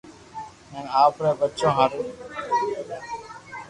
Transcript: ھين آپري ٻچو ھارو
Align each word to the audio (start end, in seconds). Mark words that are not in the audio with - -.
ھين 0.71 0.85
آپري 1.03 1.31
ٻچو 1.39 1.69
ھارو 1.77 2.01